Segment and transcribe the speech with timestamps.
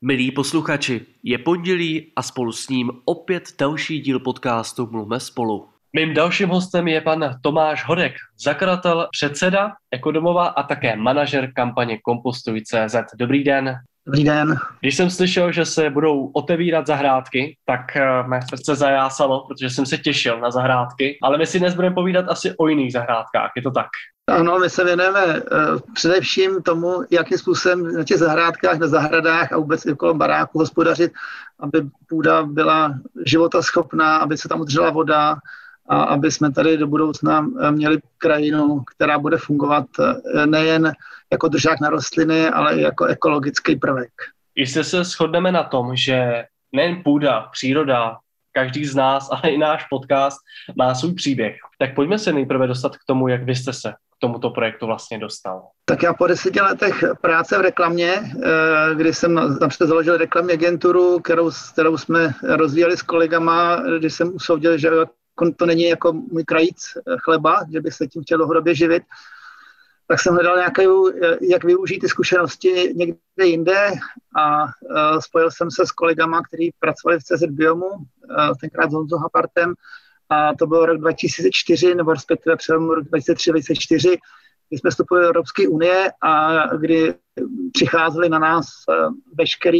[0.00, 5.68] Milí posluchači, je pondělí a spolu s ním opět další díl podcastu Mluvme spolu.
[5.92, 12.96] Mým dalším hostem je pan Tomáš Hodek, zakladatel, předseda Ekodomova a také manažer kampaně Kompostuj.cz.
[13.18, 13.76] Dobrý den.
[14.06, 14.56] Dobrý den.
[14.80, 19.86] Když jsem slyšel, že se budou otevírat zahrádky, tak eh, mé srdce zajásalo, protože jsem
[19.86, 23.62] se těšil na zahrádky, ale my si dnes budeme povídat asi o jiných zahrádkách, je
[23.62, 23.88] to tak?
[24.28, 25.40] Ano, my se věnujeme uh,
[25.94, 31.12] především tomu, jakým způsobem na těch zahrádkách, na zahradách a vůbec i kolem baráku hospodařit,
[31.58, 32.94] aby půda byla
[33.26, 35.36] životaschopná, aby se tam udržela voda
[35.88, 39.86] a aby jsme tady do budoucna eh, měli krajinu, která bude fungovat
[40.46, 40.92] nejen
[41.32, 44.12] jako držák na rostliny, ale i jako ekologický prvek.
[44.54, 48.16] Jestli se shodneme na tom, že nejen půda, příroda,
[48.52, 50.38] každý z nás, ale i náš podcast
[50.76, 54.50] má svůj příběh, tak pojďme se nejprve dostat k tomu, jak vy jste se tomuto
[54.50, 55.62] projektu vlastně dostal.
[55.84, 61.20] Tak já po deseti letech práce v reklamě, eh, kdy jsem například založil reklamní agenturu,
[61.20, 64.90] kterou, kterou jsme rozvíjeli s kolegama, když jsem usoudil, že
[65.56, 66.76] to není jako můj krajíc
[67.24, 69.02] chleba, že bych se tím chtěl dlouhodobě živit,
[70.08, 70.82] tak jsem hledal nějaké,
[71.50, 73.90] jak využít ty zkušenosti někde jinde
[74.40, 74.66] a
[75.20, 77.90] spojil jsem se s kolegama, kteří pracovali v CZ Biomu,
[78.60, 79.74] tenkrát s Honzo Hapartem,
[80.30, 84.16] a to byl rok 2004, nebo respektive přelom rok 2003-2004,
[84.68, 87.14] kdy jsme vstupovali do Evropské unie a kdy
[87.72, 89.78] přicházely na nás uh, veškeré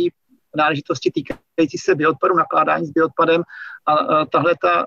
[0.57, 3.43] náležitosti týkající se bioodpadu, nakládání s bioodpadem
[3.87, 4.87] a tahle ta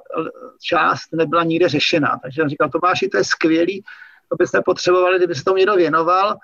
[0.62, 2.20] část nebyla nikde řešena.
[2.22, 3.84] Takže jsem říkal, Tomáši, to je skvělý,
[4.30, 6.36] to byste potřebovali, kdyby se tomu někdo věnoval.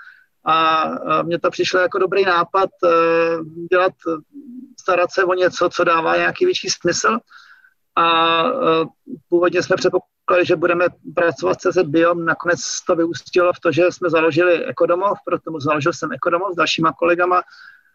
[0.46, 0.86] A
[1.24, 2.70] mně to přišlo jako dobrý nápad
[3.72, 3.94] dělat,
[4.80, 7.18] starat se o něco, co dává nějaký větší smysl.
[7.98, 8.50] A e,
[9.30, 14.10] původně jsme předpokládali, že budeme pracovat se Biom, nakonec to vyústilo v to, že jsme
[14.10, 17.42] založili Ekodomov, proto založil jsem Ekodomov s dalšíma kolegama,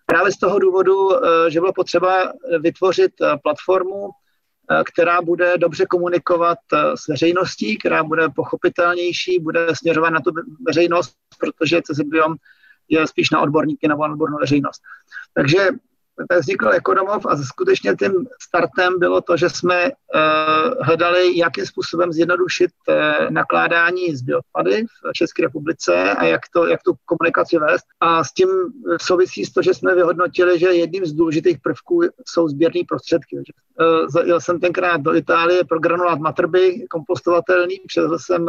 [0.07, 4.11] právě z toho důvodu, e, že bylo potřeba vytvořit platformu,
[4.71, 6.59] Eh, která bude dobře komunikovat
[6.95, 10.31] s veřejností, která bude pochopitelnější, bude směřovat na tu
[10.67, 12.35] veřejnost, protože CZBIOM
[12.89, 14.83] je spíš na odborníky nebo na odbornou veřejnost.
[15.35, 15.77] Takže tak
[16.41, 18.13] vznikl Ekonomov a skutečně tím
[18.43, 19.91] startem bylo to, že jsme uh,
[20.81, 26.83] hledali, jakým způsobem zjednodušit uh, nakládání z bioodpady v České republice a jak, to, jak
[26.83, 27.85] tu komunikaci vést.
[28.01, 28.49] A s tím
[29.01, 33.37] souvisí s to, že jsme vyhodnotili, že jedním z důležitých prvků jsou sběrné prostředky.
[33.37, 38.47] Uh, jel jsem tenkrát do Itálie pro granulát matrby, kompostovatelný, převezl jsem,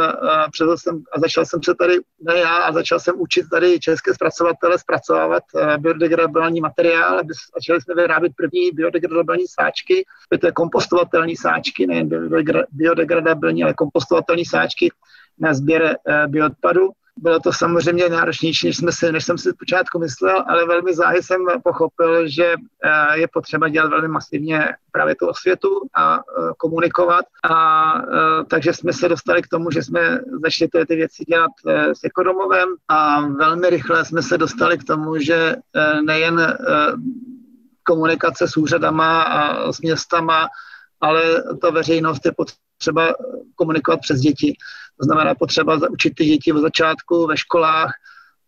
[0.51, 4.13] převezl jsem a začal jsem se tady, ne já, a začal jsem učit tady české
[4.13, 5.44] zpracovatele zpracovávat
[5.78, 10.05] biodegradabilní materiál, aby začali jsme vyrábět první biodegradabilní sáčky,
[10.39, 12.09] to je kompostovatelné sáčky, nejen
[12.71, 14.91] biodegradabilní, ale kompostovatelné sáčky
[15.39, 16.89] na sběr eh, bioodpadu.
[17.17, 21.23] Bylo to samozřejmě náročnější, než, jsme si, než jsem si počátku myslel, ale velmi záhy
[21.23, 22.53] jsem pochopil, že
[22.83, 26.21] eh, je potřeba dělat velmi masivně právě tu osvětu a eh,
[26.57, 27.25] komunikovat.
[27.43, 27.93] A
[28.49, 31.51] takže jsme se dostali k tomu, že jsme začali ty, ty věci dělat
[31.93, 35.55] s ekodomovem a velmi rychle jsme se dostali k tomu, že
[36.05, 36.57] nejen
[37.83, 40.47] komunikace s úřadama a s městama,
[41.01, 41.21] ale
[41.61, 43.13] ta veřejnost je potřeba
[43.55, 44.55] komunikovat přes děti.
[44.99, 47.91] To znamená potřeba učit ty děti od začátku ve školách,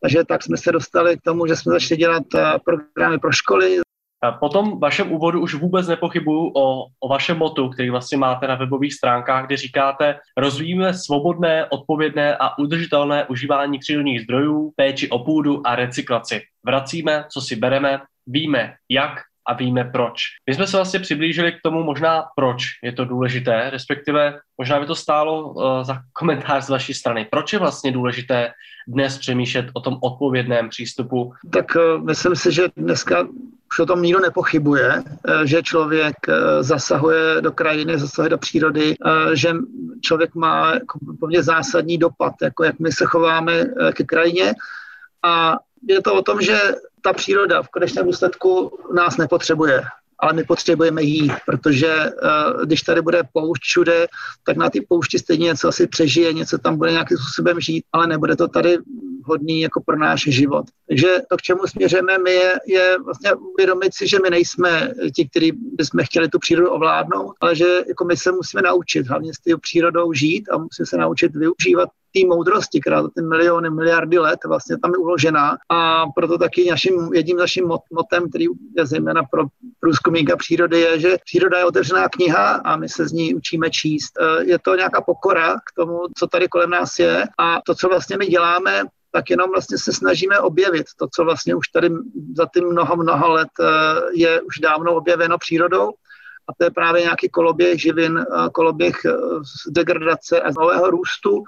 [0.02, 3.80] takže tak jsme se dostali k tomu, že jsme začali dělat eh, programy pro školy.
[4.40, 8.56] Po tom vašem úvodu už vůbec nepochybuju o, o vašem motu, který vlastně máte na
[8.56, 15.68] webových stránkách, kde říkáte, rozvíjíme svobodné, odpovědné a udržitelné užívání přírodních zdrojů, péči o půdu
[15.68, 16.42] a recyklaci.
[16.66, 19.12] Vracíme, co si bereme, Víme jak
[19.48, 20.22] a víme proč.
[20.50, 24.86] My jsme se vlastně přiblížili k tomu možná proč je to důležité, respektive možná by
[24.86, 27.28] to stálo uh, za komentář z vaší strany.
[27.32, 28.52] Proč je vlastně důležité
[28.88, 31.34] dnes přemýšlet o tom odpovědném přístupu?
[31.54, 33.28] Tak uh, myslím si, že dneska
[33.72, 36.16] už o tom nikdo nepochybuje, uh, že člověk
[36.60, 38.96] zasahuje do krajiny, zasahuje do přírody,
[39.34, 39.54] že
[40.02, 44.54] člověk má jako poměrně zásadní dopad, jako jak my se chováme ke krajině
[45.24, 45.56] a
[45.88, 46.60] je to o tom, že
[47.02, 49.84] ta příroda v konečném důsledku nás nepotřebuje,
[50.20, 54.08] ale my potřebujeme jí, protože uh, když tady bude poušť všude,
[54.46, 58.08] tak na ty poušti stejně něco asi přežije, něco tam bude nějakým způsobem žít, ale
[58.08, 58.78] nebude to tady
[59.26, 60.66] hodný jako pro náš život.
[60.88, 65.30] Takže to, k čemu směřujeme my, je, je vlastně uvědomit si, že my nejsme ti,
[65.30, 69.38] kteří bychom chtěli tu přírodu ovládnout, ale že jako my se musíme naučit hlavně s
[69.38, 74.20] tou přírodou žít a musíme se naučit využívat té moudrosti, která za ty miliony, miliardy
[74.20, 75.58] let vlastně tam je uložená.
[75.70, 78.46] A proto taky naším, jedním naším motem, který
[78.78, 79.44] je zejména pro
[79.80, 84.14] průzkumníka přírody, je, že příroda je otevřená kniha a my se z ní učíme číst.
[84.20, 87.88] E, je to nějaká pokora k tomu, co tady kolem nás je a to, co
[87.88, 91.90] vlastně my děláme, tak jenom vlastně se snažíme objevit to, co vlastně už tady
[92.38, 93.66] za ty mnoho, mnoho let eh,
[94.14, 95.92] je už dávno objeveno přírodou
[96.48, 98.96] a to je právě nějaký koloběh živin, koloběh
[99.42, 101.44] z degradace a z nového růstu,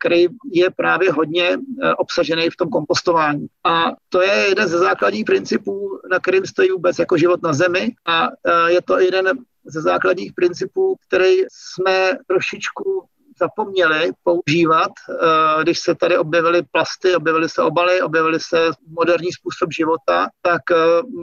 [0.00, 1.58] který je právě hodně
[1.98, 3.46] obsažený v tom kompostování.
[3.64, 7.90] A to je jeden ze základních principů, na kterým stojí vůbec jako život na Zemi
[8.06, 8.28] a
[8.66, 13.07] je to jeden ze základních principů, který jsme trošičku
[13.38, 19.72] zapomněli používat, eh, když se tady objevily plasty, objevily se obaly, objevily se moderní způsob
[19.72, 20.76] života, tak eh,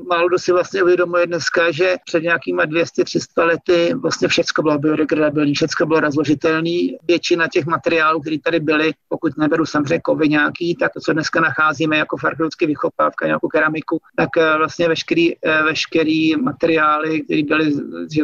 [0.09, 5.53] málo kdo si vlastně uvědomuje dneska, že před nějakými 200-300 lety vlastně všechno bylo biodegradabilní,
[5.53, 6.79] všechno bylo rozložitelné.
[7.07, 11.41] Většina těch materiálů, které tady byly, pokud neberu samozřejmě kovy nějaký, tak to, co dneska
[11.41, 15.33] nacházíme jako farchologické vychopávka, nějakou keramiku, tak eh, vlastně veškerý,
[15.65, 17.71] veškerý materiály, které byly,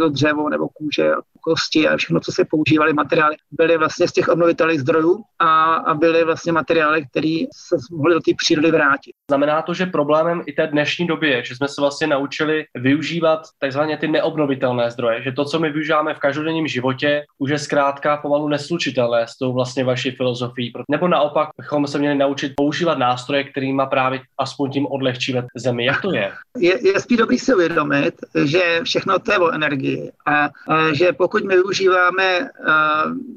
[0.01, 1.11] to dřevo nebo kůže,
[1.43, 5.93] kosti a všechno, co se používali materiály, byly vlastně z těch obnovitelných zdrojů a, a
[5.93, 9.11] byly vlastně materiály, které se mohly do té přírody vrátit.
[9.31, 13.41] Znamená to, že problémem i té dnešní doby je, že jsme se vlastně naučili využívat
[13.59, 18.17] takzvaně ty neobnovitelné zdroje, že to, co my využíváme v každodenním životě, už je zkrátka
[18.17, 20.73] pomalu neslučitelné s tou vlastně vaší filozofií.
[20.89, 25.85] Nebo naopak bychom se měli naučit používat nástroje, kterými právě aspoň tím odlehčíme zemi.
[25.85, 26.31] Jak to je?
[26.57, 30.49] Je, je spíš dobrý si uvědomit, že všechno to je o energii a, a
[30.93, 32.47] že pokud my využíváme uh,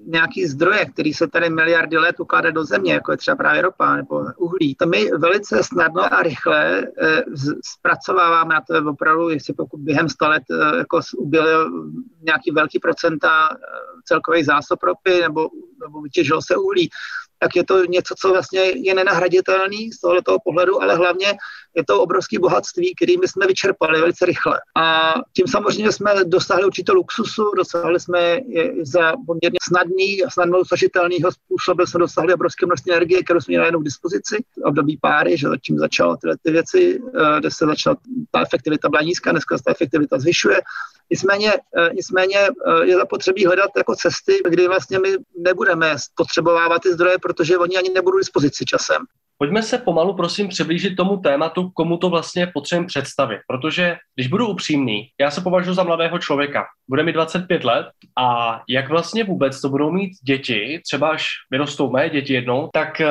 [0.06, 3.96] nějaký zdroje, který se tady miliardy let ukládá do země, jako je třeba právě ropa
[3.96, 9.54] nebo uhlí, to my velice snadno a rychle uh, zpracováváme a to je opravdu, jestli
[9.54, 11.50] pokud během 100 let uh, jako ubyly
[12.22, 13.56] nějaký velký procenta uh,
[14.04, 15.48] celkových zásob ropy nebo,
[15.80, 16.90] nebo vytěžilo se uhlí,
[17.44, 21.34] tak je to něco, co vlastně je nenahraditelný z tohoto pohledu, ale hlavně
[21.76, 24.60] je to obrovské bohatství, kterými jsme vyčerpali velice rychle.
[24.76, 28.40] A tím samozřejmě jsme dosáhli určitě luxusu, dosáhli jsme
[28.82, 33.66] za poměrně snadný a snadno dosažitelného způsobu, jsme dosáhli obrovské množství energie, kterou jsme měli
[33.66, 34.44] jenom k dispozici.
[34.64, 37.96] Období páry, že tím začalo tyhle ty věci, eh, kde se začala
[38.30, 40.60] ta efektivita byla nízká, dneska se ta efektivita zvyšuje.
[41.10, 45.08] Nicméně, eh, nicméně eh, je zapotřebí hledat jako cesty, kdy vlastně my
[45.38, 49.06] nebudeme potřebovávat ty zdroje, protože oni ani nebudou dispozici časem.
[49.38, 53.40] Pojďme se pomalu, prosím, přiblížit tomu tématu, komu to vlastně potřebujeme představit.
[53.46, 56.64] Protože, když budu upřímný, já se považuji za mladého člověka.
[56.88, 57.86] Bude mi 25 let
[58.18, 63.00] a jak vlastně vůbec to budou mít děti, třeba až vyrostou mé děti jednou, tak
[63.00, 63.06] uh,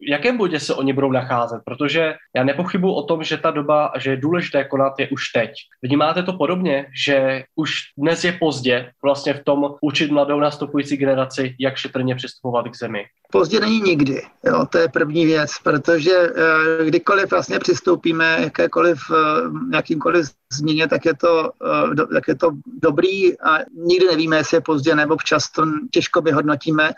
[0.00, 1.62] v jakém bodě se oni budou nacházet?
[1.64, 5.50] Protože já nepochybuji o tom, že ta doba, že je důležité konat je už teď.
[5.82, 11.56] Vnímáte to podobně, že už dnes je pozdě vlastně v tom učit mladou nastupující generaci,
[11.60, 13.04] jak šetrně přistupovat k zemi?
[13.30, 19.76] Pozdě není nikdy, jo, to je první věc, protože eh, kdykoliv vlastně přistoupíme jakékoliv, eh,
[19.76, 21.52] jakýmkoliv změně, tak je, to,
[21.92, 22.50] eh, tak je to
[22.82, 26.92] dobrý a nikdy nevíme, jestli je pozdě nebo včas, to těžko vyhodnotíme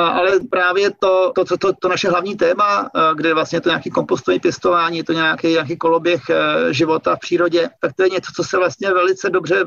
[0.00, 4.40] ale právě to, to, to, to, to naše hlavní téma, kde vlastně to nějaký kompostovní
[4.40, 8.56] pěstování, to nějaký, nějaký koloběh e, života v přírodě, tak to je něco, co se
[8.56, 9.64] vlastně velice dobře e,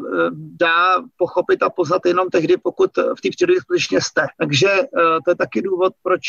[0.60, 0.76] dá
[1.18, 4.28] pochopit a poznat jenom tehdy, pokud v té přírodě skutečně jste.
[4.38, 4.86] Takže e,
[5.26, 6.22] to je taky důvod, proč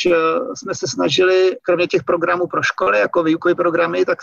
[0.54, 4.18] jsme se snažili, kromě těch programů pro školy, jako výukové programy, tak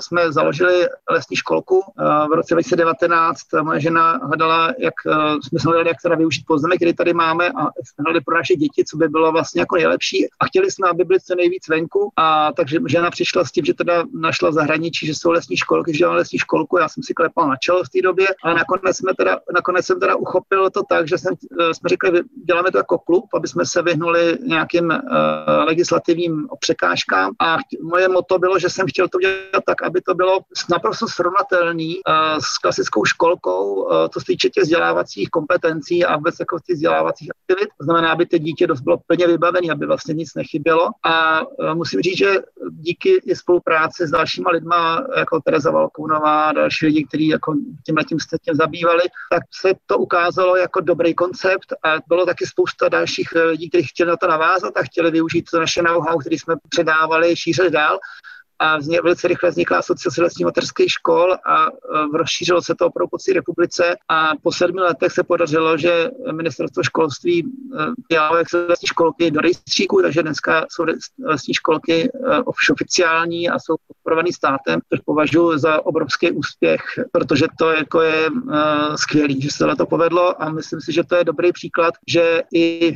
[0.00, 1.82] jsme založili lesní školku.
[2.30, 4.94] V roce 2019 moje žena hledala, jak
[5.48, 7.62] jsme se hledali, jak teda využít pozemek, který tady máme a
[7.98, 11.20] hledali pro naše děti, co by bylo vlastně jako nejlepší a chtěli jsme, aby byli
[11.20, 12.12] co nejvíc venku.
[12.16, 15.92] A takže žena přišla s tím, že teda našla v zahraničí, že jsou lesní školky,
[15.92, 18.28] že dělala lesní školku, já jsem si klepal na čelo v té době.
[18.44, 22.22] A nakonec, jsme teda, nakonec jsem teda uchopil to tak, že jsem, eh, jsme řekli,
[22.46, 27.32] děláme to jako klub, aby jsme se vyhnuli nějakým uh, legislativním překážkám.
[27.40, 30.40] A moje moto bylo, že jsem chtěl to dělat tak, aby to bylo
[30.70, 36.34] naprosto srovnatelný uh, s klasickou školkou, uh, co se týče těch vzdělávacích kompetencí a vůbec
[36.40, 37.68] jako těch vzdělávacích aktivit.
[37.78, 40.88] To znamená, aby to dítě bylo plně vybavený, aby vlastně nic nechybělo.
[41.02, 42.34] A e, musím říct, že
[42.70, 47.54] díky i spolupráci s dalšíma lidma, jako Tereza Valkounová a další lidi, kteří jako
[47.86, 52.88] tím se tím zabývali, tak se to ukázalo jako dobrý koncept a bylo taky spousta
[52.88, 56.54] dalších lidí, kteří chtěli na to navázat a chtěli využít to naše know-how, který jsme
[56.68, 57.98] předávali, šířili dál
[58.60, 61.68] a vznik, velice rychle vznikla asociace lesních mateřských škol a e,
[62.18, 63.96] rozšířilo se to opravdu po celé republice.
[64.08, 67.44] A po sedmi letech se podařilo, že ministerstvo školství
[68.10, 70.84] dělalo jak lesní školky do rejstříku, takže dneska jsou
[71.24, 72.08] lesní školky e,
[72.70, 76.80] oficiální a jsou podporovaný státem, což považuji za obrovský úspěch,
[77.12, 81.16] protože to jako je uh, skvělý, že se to povedlo a myslím si, že to
[81.16, 82.94] je dobrý příklad, že i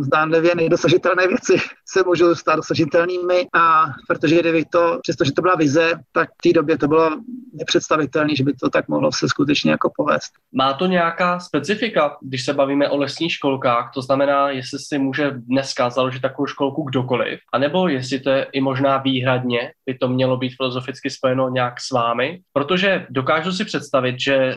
[0.00, 1.56] zdánlivě nejdosažitelné věci
[1.88, 6.42] se můžou stát dosažitelnými a protože kdyby to to, přestože to byla vize, tak v
[6.42, 7.10] té době to bylo
[7.52, 10.32] nepředstavitelné, že by to tak mohlo se skutečně jako povést.
[10.52, 15.30] Má to nějaká specifika, když se bavíme o lesních školkách, to znamená, jestli si může
[15.30, 20.36] dneska založit takovou školku kdokoliv, anebo jestli to je i možná výhradně, by to mělo
[20.36, 24.56] být filozoficky spojeno nějak s vámi, protože dokážu si představit, že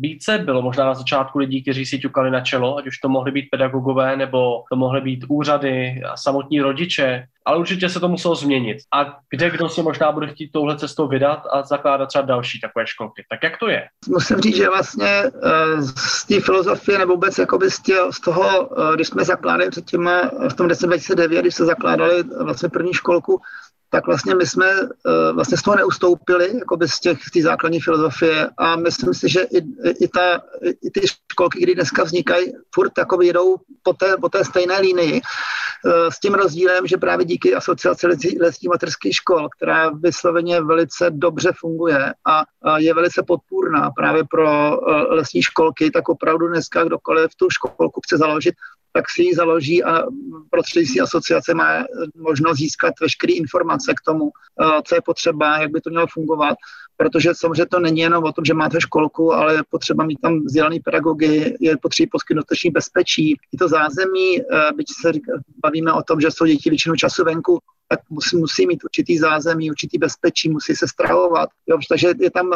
[0.00, 3.32] více bylo možná na začátku lidí, kteří si ťukali na čelo, ať už to mohly
[3.32, 8.34] být pedagogové, nebo to mohly být úřady a samotní rodiče, ale určitě se to muselo
[8.34, 8.78] změnit.
[8.92, 12.86] A kde kdo si možná bude chtít touhle cestou vydat a zakládat třeba další takové
[12.86, 13.24] školky.
[13.30, 13.86] Tak jak to je?
[14.08, 18.68] Musím říct, že vlastně eh, z té filozofie nebo vůbec jakoby z, tě, z toho,
[18.72, 23.40] eh, když jsme zakládali před těma, v tom 2009, když se zakládali vlastně první školku,
[23.90, 24.88] tak vlastně my jsme uh,
[25.34, 29.42] vlastně z toho neustoupili, jako z těch z té základní filozofie a myslím si, že
[29.42, 29.58] i,
[30.04, 31.00] i, ta, i ty
[31.32, 36.20] školky, kdy dneska vznikají, furt jako jedou po té, po té stejné linii uh, s
[36.20, 38.06] tím rozdílem, že právě díky asociaci
[38.40, 42.44] lesních materských škol, která vysloveně velice dobře funguje a,
[42.76, 48.16] je velice podpůrná právě pro uh, lesní školky, tak opravdu dneska kdokoliv tu školku chce
[48.16, 48.54] založit,
[48.98, 50.02] tak si ji založí a
[50.50, 51.84] prostřednictvím asociace má
[52.16, 56.56] možnost získat veškeré informace k tomu, eh, co je potřeba, jak by to mělo fungovat,
[56.96, 60.44] protože samozřejmě to není jenom o tom, že máte školku, ale je potřeba mít tam
[60.44, 63.36] vzdělaný pedagogy, je potřeba poskytnout bezpečí.
[63.52, 65.12] I to zázemí, eh, byť se
[65.62, 69.70] bavíme o tom, že jsou děti většinu času venku, tak musí, musí mít určitý zázemí,
[69.70, 71.48] určitý bezpečí, musí se stravovat.
[71.66, 72.54] Jo, takže je tam uh,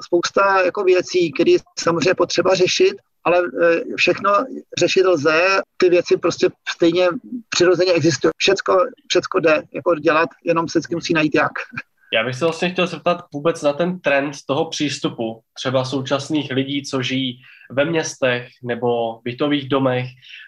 [0.00, 4.30] spousta jako věcí, které samozřejmě potřeba řešit ale e, všechno
[4.78, 5.40] řešit lze,
[5.76, 7.08] ty věci prostě stejně
[7.48, 8.30] přirozeně existují.
[8.36, 11.52] Všecko, všecko jde jako dělat, jenom se vždycky musí najít jak.
[12.12, 16.82] Já bych se vlastně chtěl zeptat vůbec na ten trend toho přístupu třeba současných lidí,
[16.82, 20.06] co žijí ve městech nebo bytových domech,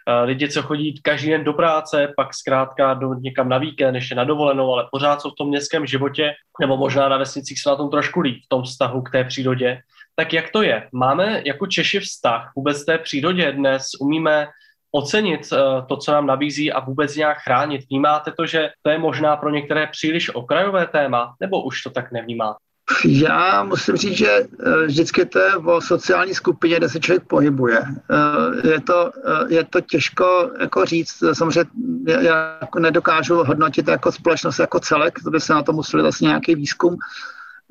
[0.09, 4.15] e, lidi, co chodí každý den do práce, pak zkrátka do, někam na víkend, ještě
[4.15, 7.77] na dovolenou, ale pořád jsou v tom městském životě, nebo možná na vesnicích se na
[7.77, 9.79] tom trošku líp, v tom vztahu k té přírodě.
[10.15, 10.89] Tak jak to je?
[10.93, 13.87] Máme jako Češi vztah vůbec té přírodě dnes?
[14.01, 14.49] Umíme
[14.93, 17.83] ocenit uh, to, co nám nabízí a vůbec nějak chránit?
[17.91, 22.13] Vnímáte to, že to je možná pro některé příliš okrajové téma, nebo už to tak
[22.13, 22.59] nevnímáte?
[23.05, 27.83] Já musím říct, že eh, vždycky to je o sociální skupině, kde se člověk pohybuje.
[27.85, 29.11] Eh, je to,
[29.49, 31.73] je to těžko jako říct, samozřejmě
[32.21, 36.55] já nedokážu hodnotit jako společnost jako celek, to by se na to museli vlastně nějaký
[36.55, 36.97] výzkum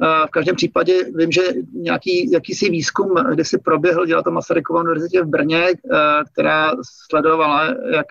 [0.02, 1.42] v každém případě vím, že
[1.74, 5.98] nějaký jakýsi výzkum, kde si proběhl, dělala to Masarykova univerzitě v Brně, eh,
[6.32, 6.72] která
[7.10, 8.06] sledovala, jak,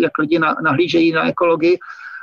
[0.00, 1.78] jak lidi nahlížejí na ekologii.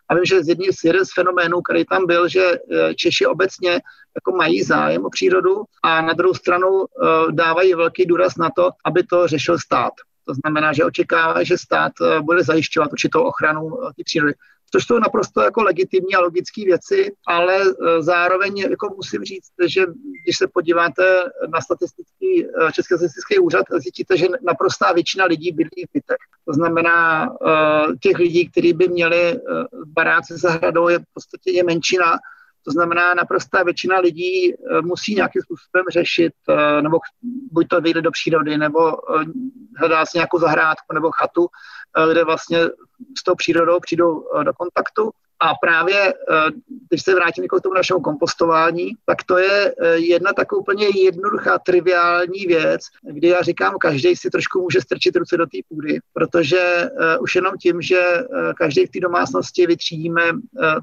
[0.10, 3.26] A vím, že z jedný, z jeden z fenoménů, který tam byl, že eh, Češi
[3.26, 3.72] obecně
[4.16, 8.70] jako mají zájem o přírodu a na druhou stranu eh, dávají velký důraz na to,
[8.86, 9.94] aby to řešil stát.
[10.26, 11.92] To znamená, že očekává, že stát
[12.22, 14.34] bude zajišťovat určitou ochranu té přírody
[14.72, 19.82] což jsou naprosto jako legitimní a logické věci, ale e, zároveň jako musím říct, že
[20.24, 21.04] když se podíváte
[21.54, 26.18] na statistický, e, Český statistický úřad, zjistíte, že naprostá většina lidí bydlí v bytech.
[26.46, 27.28] To znamená, e,
[28.02, 29.40] těch lidí, kteří by měli
[29.86, 32.18] baráce za hradou, je v podstatě je menšina,
[32.64, 36.34] to znamená, naprostá většina lidí musí nějakým způsobem řešit,
[36.82, 37.00] nebo
[37.52, 38.98] buď to vyjde do přírody, nebo
[39.78, 41.48] hledá si nějakou zahrádku nebo chatu,
[42.12, 42.60] kde vlastně
[43.18, 45.12] s tou přírodou přijdou eh, do kontaktu.
[45.44, 46.14] A právě, eh,
[46.90, 51.60] když se vrátím k tomu našemu kompostování, tak to je eh, jedna taková úplně jednoduchá,
[51.60, 56.90] triviální věc, kdy já říkám, každý si trošku může strčit ruce do té půdy, protože
[57.22, 58.02] už jenom tím, že
[58.58, 60.22] každý v té domácnosti vytřídíme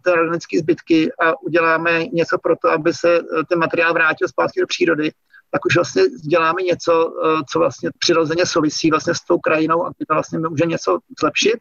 [0.05, 4.67] ty organické zbytky a uděláme něco pro to, aby se ten materiál vrátil zpátky do
[4.67, 5.11] přírody,
[5.51, 7.13] tak už vlastně děláme něco,
[7.51, 11.59] co vlastně přirozeně souvisí vlastně s tou krajinou a to vlastně může něco zlepšit.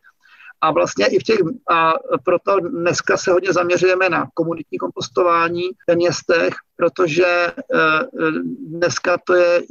[0.62, 1.40] A vlastně i v těch,
[1.72, 1.94] a
[2.26, 7.52] proto dneska se hodně zaměřujeme na komunitní kompostování ve městech, protože eh,
[8.68, 9.62] dneska to je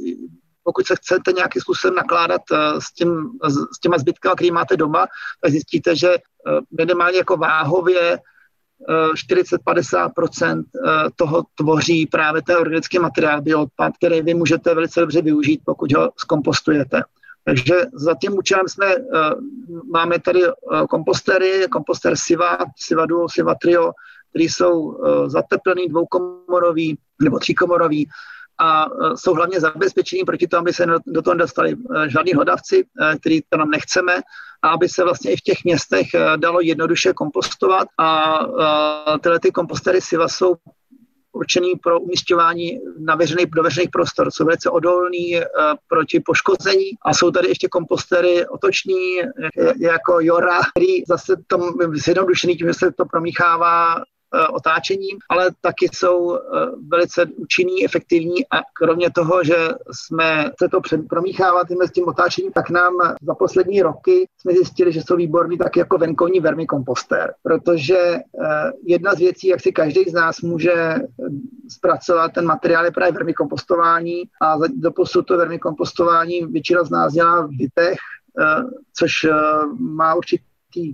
[0.67, 3.39] pokud se chcete nějakým způsobem nakládat eh, s, tím,
[3.75, 5.07] s těma zbytkama, který máte doma,
[5.41, 6.21] tak zjistíte, že eh,
[6.77, 8.19] minimálně jako váhově
[8.89, 10.63] 40-50%
[11.15, 16.11] toho tvoří právě ten organický materiál, bioodpad, který vy můžete velice dobře využít, pokud ho
[16.17, 17.01] zkompostujete.
[17.43, 19.03] Takže za tím účelem jsme, uh,
[19.91, 20.41] máme tady
[20.89, 23.91] kompostery, komposter Siva, Siva Duo, Siva Trio,
[24.29, 28.09] který jsou zateplený, dvoukomorový nebo tříkomorový
[28.59, 28.85] a
[29.15, 33.41] jsou hlavně zabezpečení proti tomu, aby se do toho dostali uh, žádní hlodavci, uh, který
[33.49, 34.21] to nám nechceme,
[34.61, 37.87] a aby se vlastně i v těch městech dalo jednoduše kompostovat.
[37.99, 38.39] A
[39.21, 40.55] tyhle ty kompostery Siva jsou
[41.31, 45.43] určený pro umístěvání na veřejný, do veřejných prostor, jsou velice odolný uh,
[45.89, 46.89] proti poškození.
[47.05, 49.17] A jsou tady ještě kompostery otoční,
[49.79, 51.61] jako Jora, který zase tam
[51.93, 53.95] zjednodušený tím, že se to promíchává
[54.53, 56.39] otáčením, ale taky jsou
[56.91, 59.55] velice účinný, efektivní a kromě toho, že
[59.91, 65.01] jsme se to promíchávat s tím otáčením, tak nám za poslední roky jsme zjistili, že
[65.01, 68.15] jsou výborný tak jako venkovní vermikompostér, protože
[68.85, 70.95] jedna z věcí, jak si každý z nás může
[71.69, 77.49] zpracovat ten materiál je právě vermikompostování a doposud to vermikompostování většina z nás dělá v
[77.49, 77.97] bytech,
[78.41, 79.33] eh, což eh,
[79.79, 80.93] má určitý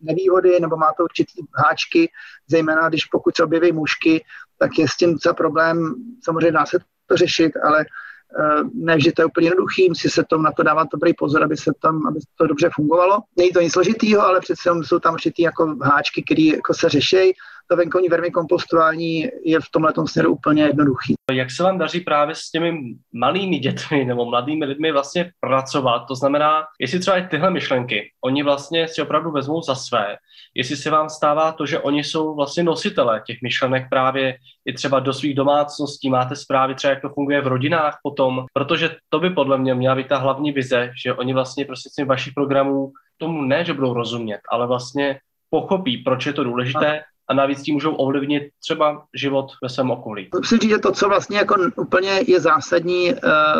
[0.00, 2.10] nevýhody nebo má to určitý háčky,
[2.50, 4.24] zejména když pokud se objeví mušky,
[4.58, 9.12] tak je s tím docela problém, samozřejmě dá se to řešit, ale eh, ne že
[9.12, 12.06] to je úplně jednoduchý, musí se tom na to dávat dobrý pozor, aby se tam,
[12.06, 13.18] aby to dobře fungovalo.
[13.36, 17.34] Není to nic složitýho, ale přece jsou tam určitý jako háčky, které jako se řeší
[17.70, 21.14] to venkovní vermikompostování je v tomhle směru úplně jednoduchý.
[21.32, 22.78] Jak se vám daří právě s těmi
[23.12, 26.04] malými dětmi nebo mladými lidmi vlastně pracovat?
[26.08, 30.16] To znamená, jestli třeba i tyhle myšlenky, oni vlastně si opravdu vezmou za své,
[30.54, 35.00] jestli se vám stává to, že oni jsou vlastně nositelé těch myšlenek právě i třeba
[35.00, 39.30] do svých domácností, máte zprávy třeba, jak to funguje v rodinách potom, protože to by
[39.30, 43.64] podle mě měla být ta hlavní vize, že oni vlastně prostě vašich programů tomu ne,
[43.64, 45.18] že budou rozumět, ale vlastně
[45.50, 50.28] pochopí, proč je to důležité a navíc tím můžou ovlivnit třeba život ve svém okolí.
[50.34, 53.18] Musím říct, že to, co vlastně jako úplně je zásadní, eh,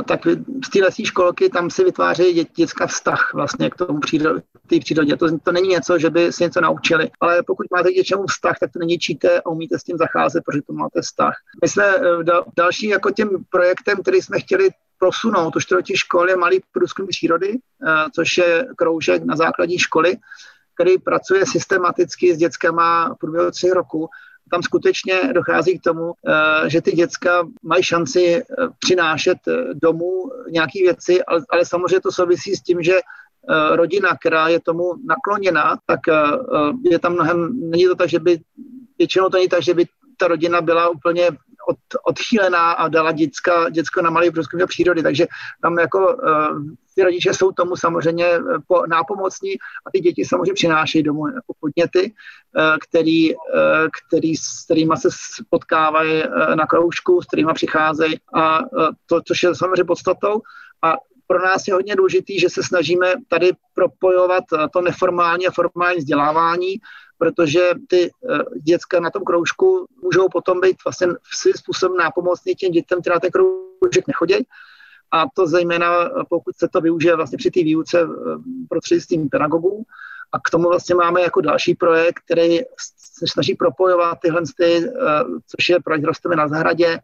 [0.08, 0.20] tak
[0.64, 4.42] z té lesní školky tam si vytváří dě, dětská vztah vlastně k tomu přírodě,
[4.80, 5.16] přírodě.
[5.16, 8.58] To, to není něco, že by si něco naučili, ale pokud máte k něčemu vztah,
[8.60, 11.34] tak to neníčíte a umíte s tím zacházet, protože to máte vztah.
[11.62, 14.68] My jsme eh, dal, další jako tím projektem, který jsme chtěli
[14.98, 17.58] prosunout, už to školy je malý průzkum přírody,
[17.88, 20.16] eh, což je kroužek na základní školy,
[20.76, 24.08] který pracuje systematicky s dětskama v průběhu tři roku.
[24.50, 28.42] Tam skutečně dochází k tomu, eh, že ty děcka mají šanci eh,
[28.78, 33.00] přinášet eh, domů nějaké věci, ale, ale samozřejmě to souvisí s tím, že
[33.72, 36.00] rodina, která je tomu nakloněná, tak
[36.90, 38.40] je tam mnohem, není to tak, že by,
[38.98, 41.30] většinou to není tak, že by ta rodina byla úplně
[41.68, 45.02] od, odchýlená a dala děcka, děcko na malý průzkum do přírody.
[45.02, 45.26] Takže
[45.62, 46.16] tam jako
[46.96, 49.52] ty rodiče jsou tomu samozřejmě eh, po, nápomocní
[49.86, 53.40] a ty děti samozřejmě přinášejí domů jako podněty, uh, který, uh,
[54.08, 55.08] který, s kterými se
[55.50, 56.22] potkávají
[56.54, 58.58] na kroužku, s kterými přicházejí a
[59.06, 60.40] to, což je samozřejmě podstatou.
[60.82, 60.94] A
[61.26, 66.76] pro nás je hodně důležité, že se snažíme tady propojovat to neformální a formální vzdělávání
[67.18, 68.10] protože ty
[68.62, 73.20] děcka na tom kroužku můžou potom být vlastně svým způsobem nápomocný těm dětem, které na
[73.20, 74.34] ten kroužek nechodí.
[75.16, 78.12] A to zejména, eh, pokud se to využije vlastně při té výuce uh,
[78.68, 79.82] prostřednictvím pedagogů.
[80.32, 82.58] A k tomu vlastně máme jako další projekt, který
[82.98, 84.90] se snaží propojovat tyhle, ty, uh,
[85.46, 86.98] což je projekt Rosteme na zahradě,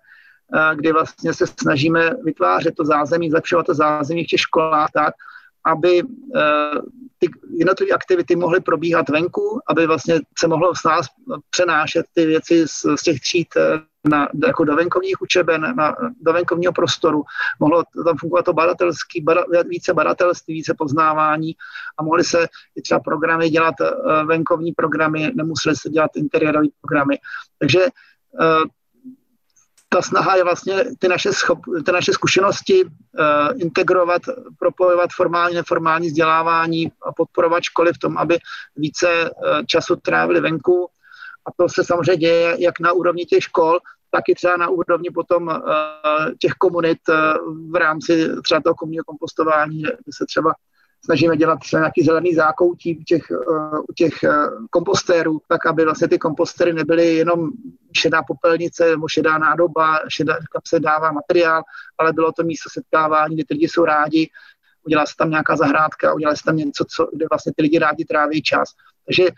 [0.75, 5.14] kdy vlastně se snažíme vytvářet to zázemí, zlepšovat to zázemí v těch školách tak,
[5.64, 6.03] aby
[7.18, 11.07] ty jednotlivé aktivity mohly probíhat venku, aby vlastně se mohlo s nás
[11.51, 16.32] přenášet ty věci z, z těch tříd eh, na, jako do venkovních učeben, na, do
[16.32, 17.22] venkovního prostoru.
[17.60, 21.56] Mohlo tam fungovat to badatelský, bada, více badatelství, více poznávání
[21.98, 22.48] a mohly se
[22.82, 27.18] třeba programy dělat, eh, venkovní programy, nemusely se dělat interiérové programy.
[27.58, 27.80] Takže
[28.40, 28.64] eh,
[29.92, 32.90] ta snaha je vlastně ty naše, schop, ty naše zkušenosti uh,
[33.56, 34.22] integrovat,
[34.58, 38.38] propojovat formální, neformální vzdělávání a podporovat školy v tom, aby
[38.76, 40.88] více uh, času trávili venku.
[41.46, 43.78] A to se samozřejmě děje jak na úrovni těch škol,
[44.11, 45.55] tak i třeba na úrovni potom uh,
[46.38, 50.55] těch komunit uh, v rámci třeba toho komunního kompostování, kde se třeba
[51.05, 54.14] snažíme dělat třeba nějaký zelený zákoutí u těch, eh, u těch
[54.70, 57.50] kompostérů, tak aby vlastně ty kompostéry nebyly jenom
[57.96, 61.62] šedá popelnice nebo šedá nádoba, šedá, kam se dává materiál,
[61.98, 64.31] ale bylo to místo setkávání, kde ty lidi jsou rádi,
[64.87, 68.05] udělá se tam nějaká zahrádka, udělá se tam něco, co, kde vlastně ty lidi rádi
[68.05, 68.68] tráví čas.
[69.07, 69.28] Takže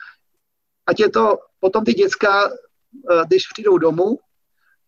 [0.86, 4.18] ať je to potom ty děcka, eh, když přijdou domů,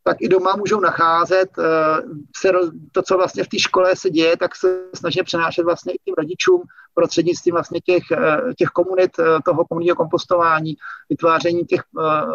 [0.04, 2.02] tak i doma můžou nacházet eh,
[2.37, 2.50] se,
[2.92, 6.14] to, co vlastně v té škole se děje, tak se snaží přenášet vlastně i těm
[6.18, 6.62] rodičům
[6.94, 9.11] prostřednictvím vlastně těch, eh, těch komunit,
[9.44, 10.76] toho komunitního kompostování,
[11.11, 11.82] vytváření těch,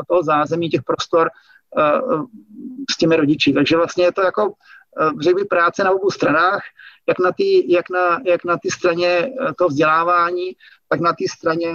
[0.08, 1.30] toho zázemí, těch prostor
[2.91, 3.54] s těmi rodiči.
[3.54, 4.54] Takže vlastně je to jako
[5.21, 6.62] řekl bych, práce na obou stranách,
[7.08, 10.51] jak na té jak na, jak na straně toho vzdělávání,
[10.89, 11.73] tak na té straně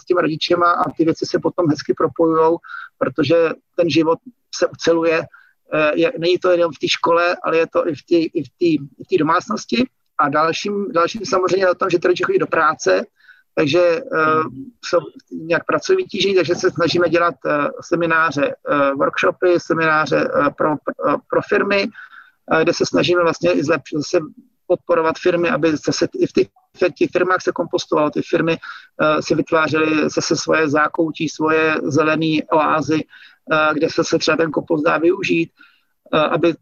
[0.00, 2.56] s těmi rodičema a ty věci se potom hezky propojují,
[2.98, 4.18] protože ten život
[4.54, 5.26] se uceluje.
[5.74, 8.78] Eh, není to jenom v té škole, ale je to i v té i v
[9.04, 9.84] v té domácnosti.
[10.18, 13.06] A dalším, dalším samozřejmě je o tom, že ty rodiče chodí do práce,
[13.54, 14.44] takže uh,
[14.84, 14.98] jsou
[15.30, 21.16] nějak pracoví vytížení, takže se snažíme dělat uh, semináře, uh, workshopy, semináře uh, pro, uh,
[21.30, 21.86] pro firmy,
[22.62, 24.18] kde se snažíme vlastně i zlepšit, zase
[24.66, 26.48] podporovat firmy, aby zase i v těch
[26.94, 28.56] těch firmách se kompostovalo, ty firmy
[29.20, 33.04] si vytvářely zase svoje zákoutí, svoje zelené oázy,
[33.72, 35.50] kde se, se třeba ten kompost dá využít,
[36.30, 36.54] aby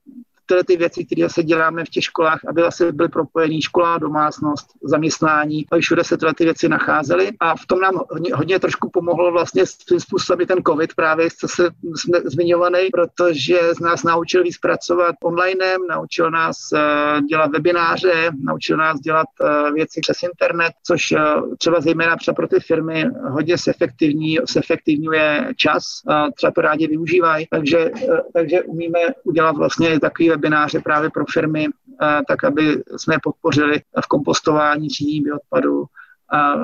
[0.53, 4.67] tyhle ty věci, které se děláme v těch školách, aby vlastně byly propojený škola, domácnost,
[4.83, 7.31] zaměstnání, aby všude se tyhle ty věci nacházely.
[7.41, 11.49] A v tom nám hodně, hodně trošku pomohlo vlastně tím způsobem ten COVID právě, co
[11.49, 18.31] se jsme zmiňovaný, protože z nás naučil víc pracovat online, naučil nás uh, dělat webináře,
[18.43, 23.05] naučil nás dělat uh, věci přes internet, což uh, třeba zejména třeba pro ty firmy
[23.29, 25.83] hodně efektivní, efektivňuje čas,
[26.37, 27.91] třeba to rádi využívají, takže,
[28.33, 31.67] takže umíme udělat vlastně takový webináře právě pro firmy,
[32.29, 35.85] tak aby jsme podpořili v kompostování, třídění odpadu,
[36.35, 36.55] a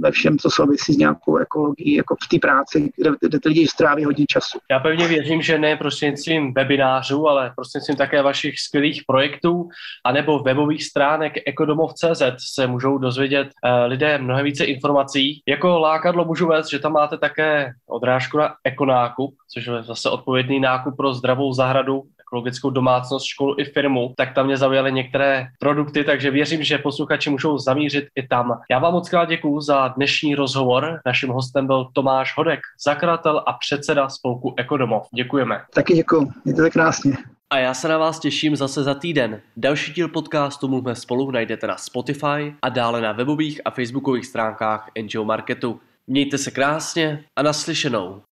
[0.00, 3.66] ve všem, co souvisí s nějakou ekologií, jako v té práci, kde, kde ty lidi
[3.66, 4.58] stráví hodně času.
[4.70, 9.68] Já pevně věřím, že ne prostřednictvím webinářů, ale prostřednictvím také vašich skvělých projektů
[10.04, 12.22] anebo webových stránek ekodomov.cz
[12.54, 15.42] se můžou dozvědět uh, lidé mnohem více informací.
[15.48, 20.60] Jako lákadlo můžu vést, že tam máte také odrážku na ekonákup, což je zase odpovědný
[20.60, 26.04] nákup pro zdravou zahradu ekologickou domácnost, školu i firmu, tak tam mě zaujaly některé produkty,
[26.04, 28.60] takže věřím, že posluchači můžou zamířit i tam.
[28.70, 31.00] Já vám moc krát děkuji za dnešní rozhovor.
[31.06, 35.06] Naším hostem byl Tomáš Hodek, zakladatel a předseda spolku Ekodomov.
[35.14, 35.60] Děkujeme.
[35.74, 37.16] Taky děkuji, mějte se krásně.
[37.50, 39.40] A já se na vás těším zase za týden.
[39.56, 44.90] Další díl podcastu Mluvme spolu najdete na Spotify a dále na webových a facebookových stránkách
[45.02, 45.80] NGO Marketu.
[46.06, 48.22] Mějte se krásně a naslyšenou.